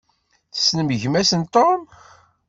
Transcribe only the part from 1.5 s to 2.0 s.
Tom?